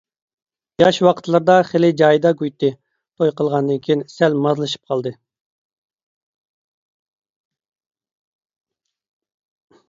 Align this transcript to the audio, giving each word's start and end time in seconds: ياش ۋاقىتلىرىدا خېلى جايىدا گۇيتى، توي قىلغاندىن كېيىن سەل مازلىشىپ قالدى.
ياش 0.83 0.99
ۋاقىتلىرىدا 1.07 1.57
خېلى 1.71 1.89
جايىدا 2.01 2.31
گۇيتى، 2.39 2.69
توي 3.21 3.33
قىلغاندىن 3.41 3.83
كېيىن 3.83 4.01
سەل 4.13 4.39
مازلىشىپ 4.47 4.93
قالدى. 4.93 5.13